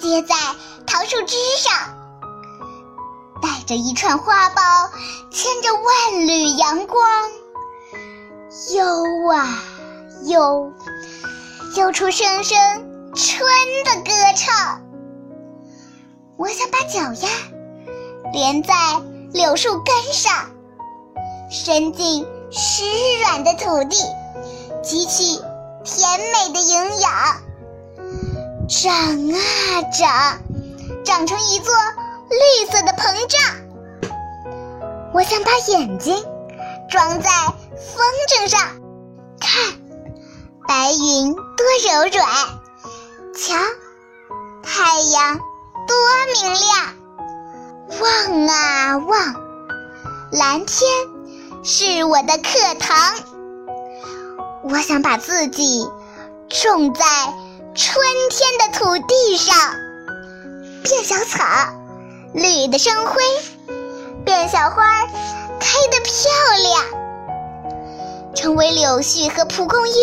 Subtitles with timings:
[0.00, 0.34] 接在
[0.86, 1.72] 桃树枝上，
[3.42, 4.90] 带着一串花苞，
[5.30, 7.00] 牵着万缕阳光，
[8.74, 9.62] 悠啊
[10.24, 10.72] 悠，
[11.76, 12.58] 悠出声声。
[13.14, 13.46] 春
[13.84, 14.80] 的歌唱，
[16.38, 17.28] 我想把脚丫
[18.32, 18.72] 连在
[19.34, 20.50] 柳树根上，
[21.50, 22.84] 伸进湿
[23.20, 23.96] 软的土地，
[24.82, 25.42] 汲取
[25.84, 27.12] 甜美的营养，
[28.68, 30.40] 长啊长，
[31.04, 31.74] 长成一座
[32.30, 33.40] 绿色的膨胀。
[35.12, 36.14] 我想把眼睛
[36.88, 37.30] 装在
[37.94, 38.60] 风筝上，
[39.40, 39.74] 看
[40.66, 41.42] 白云多
[41.90, 42.26] 柔软。
[43.34, 43.54] 瞧，
[44.62, 45.38] 太阳
[45.88, 45.96] 多
[46.34, 46.94] 明亮！
[48.00, 49.34] 望啊望，
[50.30, 50.88] 蓝天
[51.64, 53.14] 是我的课堂。
[54.62, 55.90] 我想把自己
[56.48, 57.04] 种在
[57.74, 59.56] 春天的土地上，
[60.82, 61.42] 变小草，
[62.34, 63.14] 绿的生辉；
[64.26, 65.06] 变小花，
[65.58, 66.12] 开得漂
[66.62, 66.84] 亮。
[68.34, 69.94] 成为柳絮和蒲公英。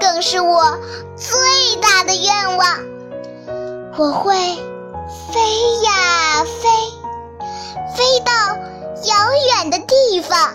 [0.00, 0.78] 更是我
[1.14, 2.78] 最大的愿望。
[3.98, 5.40] 我会飞
[5.82, 6.70] 呀飞，
[7.94, 8.32] 飞到
[9.04, 9.14] 遥
[9.58, 10.54] 远的地方。